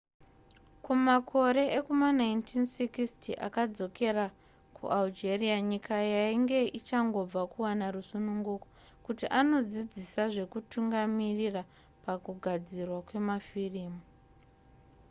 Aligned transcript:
kumakore 0.83 1.63
ekuma1960 1.79 3.23
akadzokera 3.47 4.25
kualgeria 4.77 5.57
nyika 5.69 5.95
yainge 6.13 6.59
ichangobva 6.79 7.41
kuwana 7.53 7.85
rusununguko 7.95 8.67
kuti 9.05 9.25
anodzidzisa 9.39 10.23
zvekutungamirira 10.33 11.61
pakugadzirwa 12.03 12.99
kwemafirimu 13.07 14.01